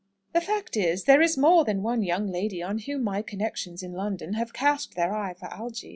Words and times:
"The 0.33 0.41
fact 0.41 0.75
is, 0.77 1.03
there 1.03 1.21
is 1.21 1.37
more 1.37 1.63
than 1.63 1.83
one 1.83 2.01
young 2.01 2.25
lady 2.25 2.59
on 2.63 2.79
whom 2.79 3.03
my 3.03 3.21
connections 3.21 3.83
in 3.83 3.93
London 3.93 4.33
have 4.33 4.51
cast 4.51 4.95
their 4.95 5.13
eye 5.15 5.35
for 5.35 5.45
Algy. 5.53 5.89